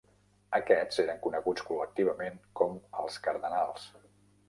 [0.59, 3.91] Aquests eren coneguts col·lectivament com els cardenals.